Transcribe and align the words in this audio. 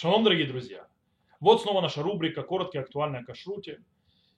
Шалом, 0.00 0.22
дорогие 0.22 0.46
друзья! 0.46 0.86
Вот 1.40 1.60
снова 1.60 1.80
наша 1.80 2.04
рубрика 2.04 2.44
«Короткие 2.44 2.82
актуальные 2.82 3.24
кашруте». 3.24 3.82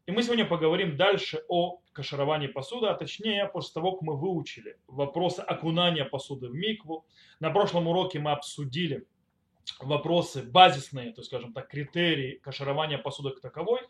И 0.07 0.11
мы 0.11 0.23
сегодня 0.23 0.47
поговорим 0.47 0.97
дальше 0.97 1.45
о 1.49 1.83
кашировании 1.93 2.47
посуды, 2.47 2.87
а 2.87 2.95
точнее 2.95 3.45
после 3.45 3.75
того, 3.75 3.93
как 3.93 4.01
мы 4.01 4.17
выучили 4.17 4.79
вопросы 4.87 5.41
окунания 5.41 6.07
посуды 6.07 6.49
в 6.49 6.55
микву. 6.55 7.05
На 7.41 7.51
прошлом 7.51 7.89
уроке 7.89 8.21
мы 8.21 8.31
обсудили 8.31 9.07
вопросы 9.81 10.43
базисные, 10.43 11.13
то 11.13 11.21
есть, 11.21 11.29
скажем 11.29 11.53
так, 11.53 11.69
критерии 11.69 12.39
каширования 12.39 12.97
посуды 12.97 13.29
как 13.29 13.43
таковой. 13.43 13.81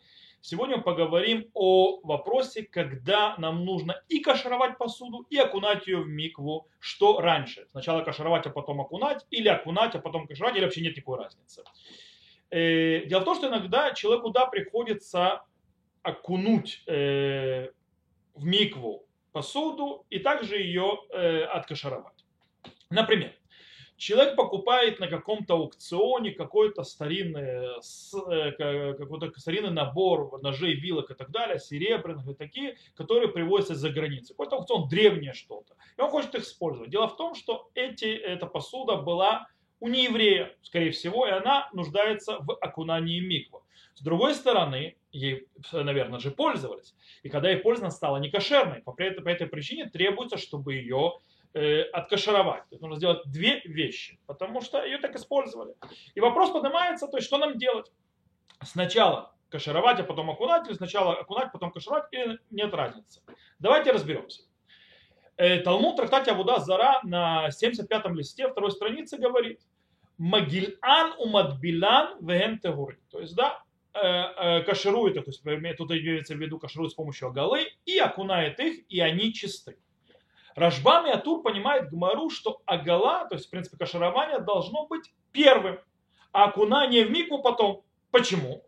Сегодня 0.43 0.77
мы 0.77 0.83
поговорим 0.83 1.51
о 1.53 1.99
вопросе, 2.01 2.63
когда 2.63 3.35
нам 3.37 3.63
нужно 3.63 4.01
и 4.09 4.21
кашировать 4.21 4.79
посуду, 4.79 5.27
и 5.29 5.37
окунать 5.37 5.85
ее 5.85 6.01
в 6.01 6.07
микву. 6.07 6.67
Что 6.79 7.21
раньше? 7.21 7.67
Сначала 7.69 8.01
кашировать, 8.01 8.47
а 8.47 8.49
потом 8.49 8.81
окунать, 8.81 9.23
или 9.29 9.47
окунать, 9.47 9.93
а 9.93 9.99
потом 9.99 10.25
кашировать, 10.25 10.55
или 10.55 10.63
вообще 10.63 10.81
нет 10.81 10.97
никакой 10.97 11.19
разницы. 11.19 11.63
Э, 12.49 13.05
дело 13.05 13.21
в 13.21 13.25
том, 13.25 13.35
что 13.35 13.49
иногда 13.49 13.93
человеку, 13.93 14.31
да, 14.31 14.47
приходится 14.47 15.43
окунуть 16.01 16.81
э, 16.87 17.69
в 18.33 18.43
микву 18.43 19.05
посуду 19.31 20.07
и 20.09 20.17
также 20.17 20.57
ее 20.57 21.01
э, 21.11 21.43
откашировать. 21.43 22.25
Например, 22.89 23.31
человек 24.01 24.35
покупает 24.35 24.99
на 24.99 25.07
каком-то 25.07 25.53
аукционе 25.53 26.31
какой-то 26.31 26.83
старинный, 26.83 27.77
э, 28.27 28.93
какой-то 28.93 29.31
старинный 29.39 29.69
набор 29.69 30.41
ножей, 30.41 30.73
вилок 30.73 31.11
и 31.11 31.13
так 31.13 31.29
далее, 31.29 31.59
серебряных 31.59 32.27
и 32.27 32.33
такие, 32.33 32.77
которые 32.95 33.29
привозятся 33.29 33.73
из-за 33.73 33.91
границы. 33.91 34.33
Какой-то 34.33 34.55
аукцион, 34.55 34.89
древнее 34.89 35.33
что-то. 35.33 35.75
И 35.97 36.01
он 36.01 36.09
хочет 36.09 36.33
их 36.33 36.43
использовать. 36.43 36.89
Дело 36.89 37.07
в 37.07 37.15
том, 37.15 37.35
что 37.35 37.69
эти, 37.75 38.05
эта 38.05 38.47
посуда 38.47 38.95
была 38.97 39.47
у 39.79 39.87
нееврея, 39.87 40.55
скорее 40.63 40.89
всего, 40.91 41.27
и 41.27 41.31
она 41.31 41.69
нуждается 41.71 42.39
в 42.39 42.55
окунании 42.55 43.19
миква. 43.19 43.61
С 43.93 44.01
другой 44.01 44.33
стороны, 44.33 44.95
ей, 45.11 45.47
наверное 45.71 46.19
же, 46.19 46.31
пользовались. 46.31 46.95
И 47.21 47.29
когда 47.29 47.51
ей 47.51 47.59
пользована 47.59 47.91
стала 47.91 48.17
некошерной, 48.17 48.81
по 48.81 48.95
этой 48.99 49.47
причине 49.47 49.89
требуется, 49.89 50.37
чтобы 50.37 50.73
ее 50.73 51.19
э, 51.53 51.81
откашировать. 51.81 52.61
То 52.69 52.71
есть 52.71 52.81
нужно 52.81 52.97
сделать 52.97 53.19
две 53.25 53.61
вещи, 53.65 54.19
потому 54.27 54.61
что 54.61 54.83
ее 54.83 54.97
так 54.97 55.15
использовали. 55.15 55.75
И 56.15 56.19
вопрос 56.19 56.51
поднимается, 56.51 57.07
то 57.07 57.17
есть 57.17 57.27
что 57.27 57.37
нам 57.37 57.57
делать? 57.57 57.91
Сначала 58.63 59.33
кашировать, 59.49 59.99
а 59.99 60.03
потом 60.03 60.29
окунать, 60.29 60.67
или 60.67 60.75
сначала 60.75 61.13
окунать, 61.13 61.51
потом 61.51 61.71
кашировать, 61.71 62.05
или 62.11 62.39
нет 62.49 62.73
разницы. 62.73 63.21
Давайте 63.59 63.91
разберемся. 63.91 64.43
Э, 65.37 65.59
Талмуд 65.59 65.97
трактате 65.97 66.31
Авуда 66.31 66.59
Зара 66.59 66.99
на 67.03 67.49
75-м 67.49 68.15
листе 68.15 68.47
второй 68.47 68.71
страницы 68.71 69.17
говорит 69.17 69.59
Магильан 70.17 71.13
умадбилан 71.17 72.23
веген 72.25 72.59
тегури. 72.59 72.99
То 73.09 73.19
есть, 73.19 73.35
да, 73.35 73.63
э, 73.93 73.99
э, 73.99 74.63
каширует 74.63 75.15
то 75.15 75.23
есть 75.25 75.41
тут 75.77 75.91
имеется 75.91 76.35
в 76.35 76.37
виду 76.37 76.59
каширует 76.59 76.91
с 76.91 76.95
помощью 76.95 77.29
агалы 77.29 77.67
и 77.85 77.97
окунает 77.97 78.59
их, 78.59 78.85
и 78.87 78.99
они 78.99 79.33
чисты. 79.33 79.77
Рашбам 80.55 81.07
и 81.07 81.09
Атур 81.11 81.41
понимает 81.41 81.89
Гмару, 81.89 82.29
что 82.29 82.61
агала, 82.65 83.25
то 83.27 83.35
есть, 83.35 83.47
в 83.47 83.49
принципе, 83.49 83.77
каширование 83.77 84.39
должно 84.39 84.87
быть 84.87 85.13
первым, 85.31 85.79
а 86.31 86.45
окунание 86.45 87.05
в 87.05 87.11
микву 87.11 87.41
потом. 87.41 87.83
Почему? 88.11 88.63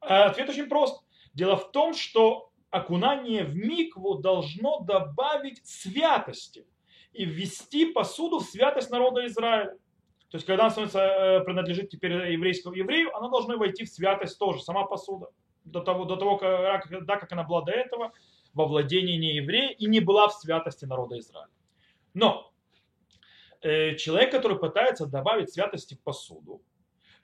Э, 0.00 0.24
ответ 0.24 0.48
очень 0.48 0.68
прост. 0.68 1.02
Дело 1.32 1.56
в 1.56 1.72
том, 1.72 1.94
что 1.94 2.50
окунание 2.70 3.44
в 3.44 3.56
микву 3.56 4.18
должно 4.18 4.80
добавить 4.80 5.64
святости 5.66 6.66
и 7.12 7.24
ввести 7.24 7.86
посуду 7.86 8.38
в 8.38 8.44
святость 8.44 8.90
народа 8.90 9.26
Израиля. 9.26 9.76
То 10.30 10.36
есть, 10.36 10.46
когда 10.46 10.64
она 10.64 10.70
становится, 10.70 11.42
принадлежит 11.44 11.90
теперь 11.90 12.32
еврейскому 12.32 12.74
еврею, 12.74 13.16
она 13.16 13.28
должна 13.28 13.56
войти 13.56 13.84
в 13.84 13.88
святость 13.88 14.38
тоже, 14.38 14.62
сама 14.62 14.84
посуда. 14.84 15.28
До 15.64 15.80
того, 15.80 16.04
до 16.04 16.16
того 16.16 16.36
как, 16.36 16.88
да, 17.06 17.16
как 17.16 17.32
она 17.32 17.44
была 17.44 17.62
до 17.62 17.72
этого, 17.72 18.12
во 18.54 18.66
владении 18.66 19.16
не 19.16 19.36
еврея 19.36 19.70
и 19.70 19.86
не 19.86 20.00
была 20.00 20.28
в 20.28 20.34
святости 20.34 20.84
народа 20.84 21.18
Израиля. 21.18 21.50
Но 22.14 22.52
э, 23.60 23.96
человек, 23.96 24.30
который 24.30 24.58
пытается 24.58 25.06
добавить 25.06 25.52
святости 25.52 25.94
в 25.94 26.02
посуду, 26.02 26.62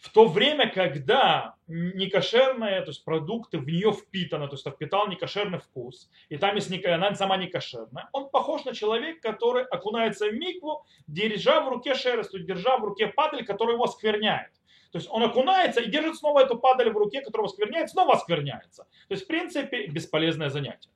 в 0.00 0.08
то 0.12 0.26
время, 0.26 0.70
когда 0.72 1.56
некошерные, 1.66 2.80
то 2.80 2.88
есть 2.88 3.04
продукты 3.04 3.58
в 3.58 3.66
нее 3.66 3.92
впитаны, 3.92 4.48
то 4.48 4.54
есть 4.54 4.66
впитал 4.66 5.08
некошерный 5.08 5.58
вкус, 5.58 6.10
и 6.30 6.38
там 6.38 6.56
есть 6.56 6.72
она 6.86 7.14
сама 7.14 7.36
некошерная, 7.36 8.08
он 8.12 8.30
похож 8.30 8.64
на 8.64 8.74
человека, 8.74 9.32
который 9.32 9.62
окунается 9.62 10.28
в 10.28 10.32
микву, 10.32 10.86
держа 11.06 11.60
в 11.60 11.68
руке 11.68 11.94
шерсть, 11.94 12.32
держа 12.32 12.78
в 12.78 12.84
руке 12.84 13.08
падаль, 13.08 13.44
который 13.44 13.74
его 13.74 13.84
оскверняет. 13.84 14.52
То 14.90 14.98
есть 14.98 15.08
он 15.10 15.22
окунается 15.22 15.80
и 15.82 15.90
держит 15.90 16.16
снова 16.16 16.40
эту 16.40 16.58
падаль 16.58 16.90
в 16.90 16.96
руке, 16.96 17.20
которая 17.20 17.46
оскверняет, 17.46 17.90
снова 17.90 18.14
оскверняется. 18.14 18.84
То 19.08 19.14
есть, 19.14 19.24
в 19.24 19.26
принципе, 19.26 19.86
бесполезное 19.86 20.48
занятие. 20.48 20.90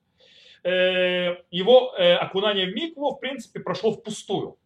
Э, 0.65 1.43
его 1.51 1.95
э, 1.95 2.15
окунание 2.15 2.67
в 2.67 2.75
микву, 2.75 3.15
в 3.15 3.21
принципе, 3.21 3.61
прошло 3.61 3.93
впустую. 3.93 4.57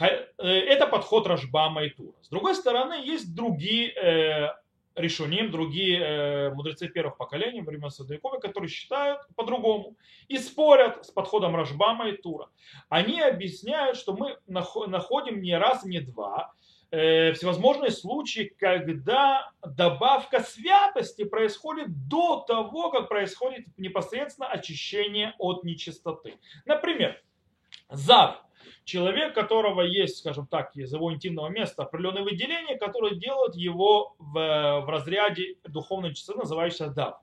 Э, 0.00 0.06
это 0.38 0.86
подход 0.86 1.26
Рашбама 1.26 1.84
и 1.84 1.90
Тура. 1.90 2.14
С 2.22 2.28
другой 2.30 2.54
стороны, 2.54 2.94
есть 2.94 3.34
другие 3.34 4.54
решением, 4.94 5.50
другие 5.50 6.52
мудрецы 6.54 6.86
первых 6.88 7.16
поколений, 7.16 7.62
времен 7.62 7.90
Садайкова, 7.90 8.38
которые 8.38 8.68
считают 8.68 9.20
по-другому 9.36 9.96
и 10.28 10.36
спорят 10.36 11.06
с 11.06 11.10
подходом 11.10 11.56
Рашбама 11.56 12.08
и 12.08 12.16
Тура. 12.16 12.48
Они 12.90 13.20
объясняют, 13.20 13.96
что 13.96 14.14
мы 14.14 14.36
находим 14.46 15.40
не 15.40 15.56
раз, 15.56 15.84
не 15.84 16.00
два 16.00 16.52
всевозможные 16.92 17.90
случаи, 17.90 18.54
когда 18.58 19.50
добавка 19.66 20.40
святости 20.40 21.24
происходит 21.24 22.06
до 22.06 22.44
того, 22.46 22.90
как 22.90 23.08
происходит 23.08 23.66
непосредственно 23.78 24.48
очищение 24.48 25.34
от 25.38 25.64
нечистоты. 25.64 26.34
Например, 26.66 27.18
зав. 27.88 28.42
Человек, 28.84 29.34
которого 29.34 29.82
есть, 29.82 30.18
скажем 30.18 30.46
так, 30.46 30.76
из 30.76 30.92
его 30.92 31.12
интимного 31.12 31.48
места 31.48 31.84
определенные 31.84 32.24
выделения, 32.24 32.76
которые 32.76 33.16
делают 33.16 33.54
его 33.54 34.14
в, 34.18 34.34
в 34.34 34.88
разряде 34.88 35.56
духовной 35.64 36.14
чистоты, 36.14 36.40
называющейся 36.40 36.88
дав. 36.88 37.20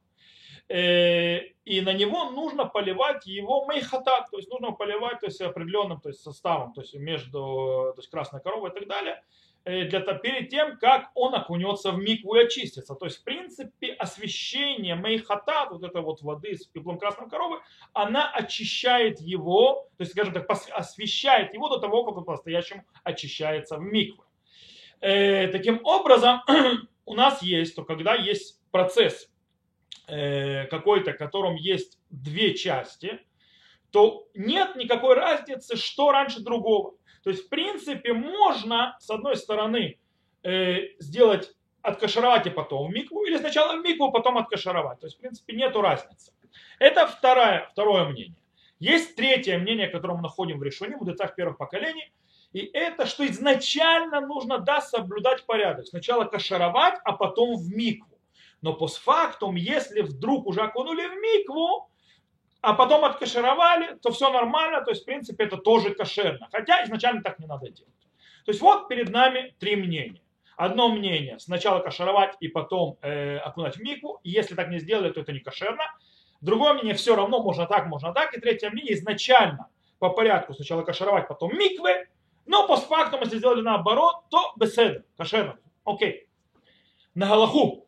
Э, 0.70 1.40
и 1.66 1.82
на 1.82 1.94
него 1.94 2.32
нужно 2.32 2.66
поливать 2.66 3.28
его 3.28 3.66
мейхатат, 3.66 4.32
то 4.32 4.38
есть 4.38 4.50
нужно 4.50 4.72
поливать 4.72 5.20
то 5.20 5.28
есть, 5.28 5.42
определенным 5.42 6.00
то 6.00 6.10
есть, 6.10 6.22
составом, 6.22 6.74
то 6.74 6.82
есть 6.82 6.96
между 6.96 7.92
то 7.94 7.96
есть, 7.98 8.10
красной 8.10 8.42
коровой 8.42 8.72
и 8.72 8.74
так 8.74 8.88
далее, 8.88 9.22
Э, 9.22 9.49
для, 9.66 10.00
перед 10.00 10.50
тем, 10.50 10.78
как 10.78 11.12
он 11.16 11.36
окунется 11.36 11.92
в 11.92 12.00
микву 12.00 12.36
и 12.36 12.46
очистится. 12.46 12.96
То 12.96 13.06
есть, 13.06 13.20
в 13.20 13.24
принципе, 13.24 13.94
освещение 13.94 14.96
мейхатат, 14.96 15.72
вот 15.72 15.84
этой 15.84 16.02
вот 16.02 16.22
воды 16.22 16.56
с 16.56 16.66
пеплом 16.66 16.98
красной 16.98 17.30
коровы, 17.30 17.60
она 17.94 18.32
очищает 18.32 19.20
его, 19.20 19.88
то 19.98 20.02
есть, 20.02 20.14
скажем 20.14 20.34
так, 20.34 20.50
освещает 20.50 21.54
его 21.54 21.70
до 21.70 21.80
того, 21.80 22.04
как 22.06 22.18
он 22.18 22.26
по-настоящему 22.26 22.84
очищается 23.04 23.78
в 23.78 23.82
микве. 23.82 24.24
Э, 25.02 25.48
таким 25.48 25.80
образом, 25.84 26.42
у 27.06 27.14
нас 27.14 27.42
есть, 27.42 27.76
то 27.76 27.84
когда 27.84 28.16
есть 28.16 28.60
процесс 28.72 29.30
э, 30.08 30.66
какой-то, 30.66 31.14
в 31.14 31.18
котором 31.18 31.56
есть 31.56 31.98
две 32.10 32.56
части, 32.56 33.20
то 33.92 34.28
нет 34.36 34.76
никакой 34.76 35.16
разницы, 35.16 35.76
что 35.76 36.12
раньше 36.12 36.42
другого. 36.42 36.96
То 37.24 37.30
есть, 37.30 37.46
в 37.46 37.50
принципе, 37.50 38.14
можно, 38.14 38.98
с 39.00 39.10
одной 39.10 39.36
стороны, 39.36 40.00
э, 40.44 40.90
сделать 41.00 41.54
откашировать 41.82 42.46
и 42.46 42.50
потом 42.50 42.90
в 42.90 42.94
микву, 42.94 43.24
или 43.24 43.38
сначала 43.38 43.78
в 43.78 43.84
микву, 43.84 44.12
потом 44.12 44.38
откашировать. 44.38 45.00
То 45.00 45.08
есть, 45.08 45.18
в 45.18 45.20
принципе, 45.20 45.54
нету 45.54 45.82
разницы. 45.82 46.34
Это 46.78 47.08
второе, 47.08 47.68
второе 47.72 48.06
мнение. 48.06 48.36
Есть 48.80 49.16
третье 49.16 49.58
мнение, 49.58 49.88
которое 49.88 50.16
мы 50.16 50.22
находим 50.22 50.60
в 50.60 50.64
решении 50.64 50.96
мудрецах 50.96 51.36
первых 51.36 51.58
поколений, 51.58 52.12
и 52.54 52.60
это, 52.74 53.06
что 53.06 53.26
изначально 53.28 54.22
нужно, 54.22 54.58
да, 54.58 54.82
соблюдать 54.82 55.46
порядок. 55.46 55.88
Сначала 55.88 56.24
кашаровать, 56.26 57.00
а 57.04 57.14
потом 57.14 57.56
в 57.56 57.70
микву. 57.70 58.18
Но 58.62 58.74
постфактум, 58.74 59.56
если 59.56 60.02
вдруг 60.02 60.48
уже 60.48 60.62
окунули 60.62 61.06
в 61.06 61.16
микву, 61.16 61.89
а 62.62 62.74
потом 62.74 63.06
откашировали, 63.06 63.98
то 64.02 64.12
все 64.12 64.32
нормально, 64.32 64.82
то 64.82 64.92
есть, 64.92 65.04
в 65.04 65.06
принципе, 65.06 65.46
это 65.46 65.58
тоже 65.58 65.94
кошерно. 65.94 66.48
Хотя 66.52 66.84
изначально 66.84 67.22
так 67.22 67.40
не 67.40 67.46
надо 67.46 67.70
делать. 67.70 67.94
То 68.46 68.52
есть, 68.52 68.62
вот 68.62 68.88
перед 68.88 69.10
нами 69.10 69.56
три 69.60 69.76
мнения. 69.76 70.22
Одно 70.58 70.90
мнение, 70.90 71.40
сначала 71.40 71.80
кашировать 71.80 72.36
и 72.42 72.50
потом 72.50 72.98
э, 73.02 73.38
окунать 73.38 73.78
в 73.78 73.82
микву. 73.82 74.20
И 74.24 74.30
если 74.30 74.56
так 74.56 74.68
не 74.70 74.80
сделали, 74.80 75.10
то 75.10 75.22
это 75.22 75.32
не 75.32 75.40
кошерно. 75.40 75.84
Другое 76.42 76.74
мнение, 76.74 76.96
все 76.96 77.16
равно 77.16 77.42
можно 77.42 77.66
так, 77.66 77.88
можно 77.88 78.14
так. 78.14 78.36
И 78.36 78.42
третье 78.42 78.70
мнение, 78.70 78.94
изначально 78.96 79.70
по 80.00 80.10
порядку 80.10 80.54
сначала 80.54 80.82
кашировать, 80.82 81.30
потом 81.30 81.58
миквы. 81.58 82.08
Но 82.46 82.68
постфактум, 82.68 83.22
если 83.22 83.38
сделали 83.38 83.62
наоборот, 83.62 84.24
то 84.30 84.52
беседа, 84.58 85.04
кошерно. 85.16 85.58
Окей. 85.86 86.28
На 87.16 87.28
Галаху. 87.28 87.88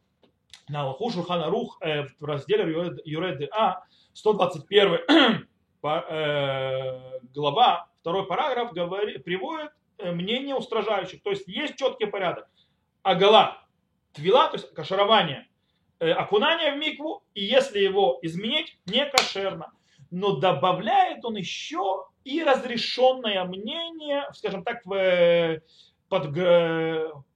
На 0.72 0.84
Галаху 0.84 1.12
Шурхана 1.12 1.48
Рух 1.48 1.78
э, 1.82 2.06
в 2.20 2.24
разделе 2.24 2.64
Юреды 3.04 3.50
А 3.52 3.84
121 4.14 5.00
э, 5.84 7.20
глава, 7.34 7.90
второй 8.00 8.26
параграф 8.26 8.72
говорит, 8.72 9.26
приводит 9.26 9.72
э, 9.98 10.14
мнение 10.14 10.56
устражающих. 10.56 11.22
То 11.24 11.32
есть 11.32 11.46
есть 11.50 11.76
четкий 11.76 12.06
порядок. 12.06 12.48
Агала 13.04 13.58
твила, 14.14 14.48
то 14.48 14.56
есть 14.56 14.74
каширование, 14.74 15.50
э, 16.00 16.10
окунание 16.10 16.72
в 16.74 16.78
микву, 16.78 17.22
и 17.34 17.44
если 17.44 17.80
его 17.80 18.20
изменить, 18.22 18.80
не 18.86 19.06
кошерно. 19.06 19.74
Но 20.10 20.38
добавляет 20.38 21.26
он 21.26 21.36
еще 21.36 22.06
и 22.24 22.42
разрешенное 22.44 23.44
мнение, 23.44 24.26
скажем 24.34 24.64
так, 24.64 24.86
в, 24.86 25.60
под, 26.08 26.32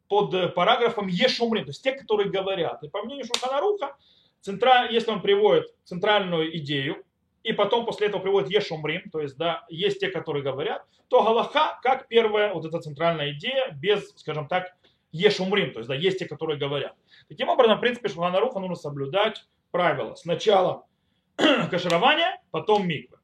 под 0.07 0.53
параграфом 0.53 1.07
Ешумрим, 1.07 1.65
то 1.65 1.69
есть 1.69 1.83
те, 1.83 1.93
которые 1.93 2.29
говорят. 2.29 2.83
И 2.83 2.89
по 2.89 3.03
мнению 3.03 3.25
Шуханаруха, 3.25 3.95
центра, 4.41 4.89
если 4.89 5.11
он 5.11 5.21
приводит 5.21 5.73
центральную 5.83 6.55
идею, 6.57 7.03
и 7.43 7.53
потом 7.53 7.85
после 7.85 8.07
этого 8.07 8.21
приводит 8.21 8.49
Ешумрим, 8.49 9.09
то 9.11 9.19
есть 9.19 9.37
да, 9.37 9.65
есть 9.69 9.99
те, 9.99 10.09
которые 10.09 10.43
говорят, 10.43 10.83
то 11.09 11.23
Галаха 11.23 11.79
как 11.83 12.07
первая 12.07 12.53
вот 12.53 12.65
эта 12.65 12.79
центральная 12.79 13.31
идея, 13.33 13.71
без, 13.71 14.11
скажем 14.17 14.47
так, 14.47 14.75
Ешумрим, 15.11 15.71
то 15.71 15.79
есть 15.79 15.87
да, 15.87 15.95
есть 15.95 16.19
те, 16.19 16.25
которые 16.25 16.57
говорят. 16.57 16.95
Таким 17.29 17.49
образом, 17.49 17.77
в 17.77 17.81
принципе, 17.81 18.09
Шуханаруха 18.09 18.59
нужно 18.59 18.75
соблюдать 18.75 19.45
правила. 19.71 20.15
Сначала 20.15 20.85
каширование, 21.35 22.39
потом 22.51 22.87
миквы. 22.87 23.17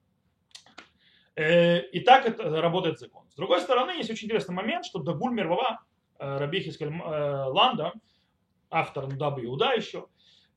Э, 1.36 1.80
и 1.80 2.02
так 2.02 2.26
это 2.26 2.62
работает 2.62 3.00
закон. 3.00 3.24
С 3.32 3.36
другой 3.36 3.62
стороны, 3.62 3.92
есть 3.92 4.10
очень 4.10 4.28
интересный 4.28 4.54
момент, 4.54 4.86
что 4.86 5.00
Дагуль 5.00 5.34
Мервава, 5.34 5.82
э, 6.22 6.38
Раби 6.38 6.60
э, 6.60 6.86
Ланда, 7.48 7.94
автор 8.70 9.08
Даба 9.08 9.44
Иуда 9.44 9.74
еще, 9.74 10.06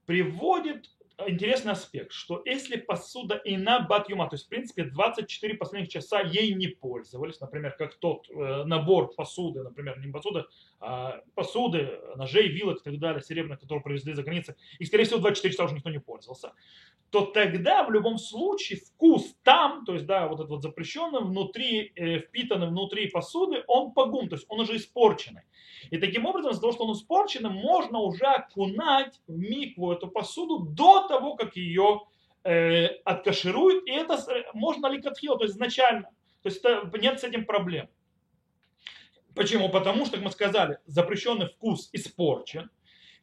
приводит 0.07 0.91
интересный 1.27 1.73
аспект, 1.73 2.13
что 2.13 2.43
если 2.45 2.77
посуда 2.77 3.37
и 3.37 3.57
на 3.57 3.81
батюма, 3.81 4.29
то 4.29 4.35
есть 4.35 4.47
в 4.47 4.49
принципе 4.49 4.85
24 4.85 5.55
последних 5.55 5.89
часа 5.89 6.21
ей 6.21 6.55
не 6.55 6.69
пользовались, 6.69 7.41
например, 7.41 7.77
как 7.79 7.95
тот 7.95 8.29
э, 8.29 8.65
набор 8.65 9.15
посуды, 9.15 9.63
например, 9.63 9.99
не 10.01 10.11
посуда, 10.11 10.47
а 10.81 11.21
посуды, 11.35 12.01
ножей, 12.17 12.49
вилок 12.49 12.81
и 12.81 12.85
так 12.85 12.99
далее, 12.99 13.23
серебряных, 13.23 13.61
которые 13.61 13.83
привезли 13.83 14.15
за 14.15 14.23
границей, 14.23 14.55
и 14.79 14.85
скорее 14.85 15.05
всего 15.05 15.21
24 15.21 15.53
часа 15.53 15.65
уже 15.65 15.75
никто 15.75 15.91
не 15.91 16.01
пользовался, 16.01 16.53
то 17.15 17.27
тогда 17.27 17.85
в 17.85 17.93
любом 17.93 18.19
случае 18.19 18.81
вкус 18.81 19.37
там, 19.45 19.85
то 19.85 19.95
есть 19.95 20.05
да, 20.05 20.27
вот 20.27 20.41
этот 20.41 20.51
вот 20.51 20.63
запрещенный 20.63 21.21
внутри, 21.21 21.93
э, 21.95 22.19
впитанный 22.19 22.67
внутри 22.67 23.09
посуды, 23.09 23.63
он 23.69 23.93
погум, 23.93 24.29
то 24.29 24.35
есть 24.35 24.47
он 24.49 24.59
уже 24.59 24.75
испорченный. 24.75 25.43
И 25.93 25.99
таким 25.99 26.27
образом, 26.27 26.51
из-за 26.51 26.61
того, 26.61 26.73
что 26.73 26.87
он 26.87 26.97
испорченный, 26.97 27.51
можно 27.51 28.01
уже 28.01 28.25
окунать 28.25 29.21
в 29.29 29.39
микву 29.39 29.93
эту 29.93 30.09
посуду 30.09 30.59
до 30.59 31.07
того, 31.07 31.37
как 31.37 31.55
ее 31.55 32.01
э, 32.43 32.87
откашируют. 33.05 33.87
И 33.87 33.93
это 33.93 34.19
можно 34.53 34.89
ли 34.89 35.01
катхила, 35.01 35.39
то 35.39 35.45
есть 35.45 35.55
изначально. 35.55 36.09
То 36.43 36.49
есть 36.49 36.65
это, 36.65 36.91
нет 36.99 37.21
с 37.21 37.23
этим 37.23 37.45
проблем. 37.45 37.89
Почему? 39.37 39.69
Потому 39.69 40.05
что, 40.05 40.17
как 40.17 40.25
мы 40.25 40.33
сказали, 40.33 40.79
запрещенный 40.87 41.47
вкус 41.47 41.91
испорчен. 41.93 42.71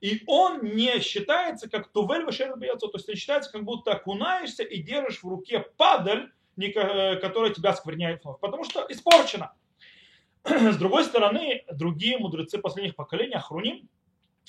И 0.01 0.23
он 0.25 0.63
не 0.63 0.99
считается 0.99 1.69
как 1.69 1.91
тувель 1.91 2.25
вешер 2.25 2.57
бьется, 2.57 2.87
то 2.87 2.97
есть 2.97 3.07
не 3.07 3.15
считается, 3.15 3.51
как 3.51 3.63
будто 3.63 3.91
окунаешься 3.91 4.63
и 4.63 4.81
держишь 4.81 5.21
в 5.21 5.27
руке 5.27 5.59
падаль, 5.77 6.31
э, 6.57 7.15
которая 7.17 7.53
тебя 7.53 7.73
скверняет 7.73 8.23
потому 8.41 8.63
что 8.63 8.85
испорчена. 8.89 9.53
С 10.43 10.77
другой 10.77 11.03
стороны, 11.05 11.63
другие 11.71 12.17
мудрецы 12.17 12.57
последних 12.57 12.95
поколений, 12.95 13.35
Ахруним, 13.35 13.87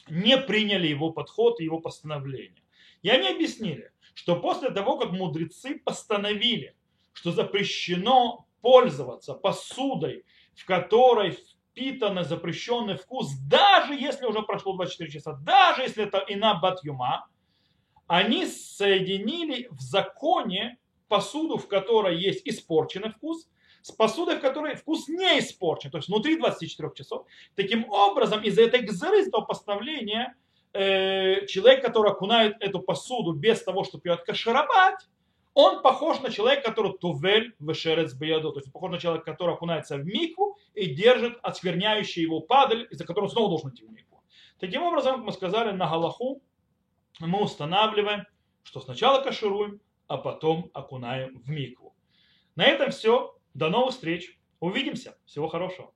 не 0.09 0.39
приняли 0.39 0.87
его 0.87 1.13
подход 1.13 1.61
и 1.61 1.65
его 1.65 1.81
постановление. 1.81 2.63
И 3.03 3.11
они 3.11 3.29
объяснили, 3.29 3.93
что 4.15 4.37
после 4.37 4.71
того, 4.71 4.97
как 4.97 5.11
мудрецы 5.11 5.79
постановили, 5.79 6.75
что 7.13 7.31
запрещено 7.31 8.47
пользоваться 8.63 9.35
посудой, 9.35 10.25
в 10.55 10.65
которой 10.65 11.39
впитан 11.73 12.23
запрещенный 12.25 12.97
вкус, 12.97 13.33
даже 13.49 13.95
если 13.95 14.27
уже 14.27 14.43
прошло 14.43 14.75
24 14.75 15.11
часа, 15.11 15.33
даже 15.33 15.83
если 15.83 16.05
это 16.05 16.25
ина 16.29 16.55
батюма, 16.55 17.29
они 18.07 18.47
соединили 18.47 19.69
в 19.71 19.81
законе 19.81 20.79
посуду, 21.09 21.57
в 21.57 21.69
которой 21.69 22.19
есть 22.19 22.47
испорченный 22.47 23.11
вкус, 23.11 23.49
с 23.81 23.91
посудой, 23.91 24.37
в 24.37 24.41
которой 24.41 24.77
вкус 24.77 25.09
не 25.09 25.41
испорчен, 25.41 25.91
то 25.91 25.99
есть 25.99 26.09
внутри 26.09 26.37
24 26.37 26.91
часов. 26.95 27.27
Таким 27.57 27.91
образом, 27.91 28.43
из-за 28.43 28.63
этой 28.63 28.83
гзыры, 28.83 29.21
из 29.21 29.29
этого 29.29 29.43
постановления, 29.43 30.37
э, 30.73 31.47
человек, 31.47 31.83
который 31.83 32.13
окунает 32.13 32.57
эту 32.61 32.81
посуду 32.81 33.33
без 33.33 33.63
того, 33.63 33.83
чтобы 33.85 34.09
ее 34.09 34.15
откашировать, 34.15 35.09
он 35.55 35.83
похож 35.83 36.21
на 36.21 36.31
человека, 36.31 36.71
который 36.71 36.93
тувель 36.97 37.55
вешерец 37.59 38.15
бияду, 38.15 38.53
то 38.53 38.61
есть 38.61 38.73
похож 38.73 38.91
на 38.91 38.99
человека, 38.99 39.33
который 39.33 39.55
окунается 39.55 39.97
в 39.97 40.05
микву 40.05 40.52
и 40.75 40.95
держит 40.95 41.39
оскверняющий 41.43 42.23
его 42.23 42.41
падаль, 42.41 42.87
из-за 42.91 43.05
которого 43.05 43.29
он 43.29 43.33
снова 43.33 43.49
должен 43.49 43.71
идти 43.71 43.85
в 43.85 43.91
микву. 43.91 44.23
Таким 44.59 44.83
образом, 44.83 45.23
мы 45.23 45.33
сказали, 45.33 45.73
на 45.73 45.89
Галаху 45.89 46.43
мы 47.21 47.43
устанавливаем, 47.43 48.27
что 48.63 48.81
сначала 48.81 49.23
кашируем, 49.23 49.81
а 50.07 50.19
потом 50.19 50.71
окунаем 50.75 51.39
в 51.39 51.49
микву. 51.49 51.95
На 52.55 52.65
этом 52.65 52.91
все. 52.91 53.37
До 53.55 53.69
новых 53.69 53.93
встреч. 53.93 54.39
Увидимся. 54.61 55.19
Всего 55.27 55.49
хорошего. 55.49 55.93